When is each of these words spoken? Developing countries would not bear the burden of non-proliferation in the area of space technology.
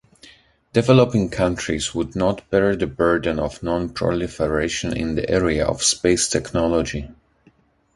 Developing 0.73 1.29
countries 1.29 1.93
would 1.93 2.15
not 2.15 2.49
bear 2.49 2.75
the 2.75 2.87
burden 2.87 3.37
of 3.37 3.61
non-proliferation 3.61 4.97
in 4.97 5.13
the 5.13 5.29
area 5.29 5.63
of 5.63 5.83
space 5.83 6.27
technology. 6.27 7.07